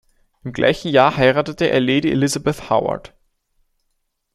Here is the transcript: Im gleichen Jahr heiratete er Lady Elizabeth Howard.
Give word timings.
Im 0.43 0.51
gleichen 0.51 0.87
Jahr 0.89 1.15
heiratete 1.15 1.69
er 1.69 1.79
Lady 1.79 2.09
Elizabeth 2.09 2.71
Howard. 2.71 3.13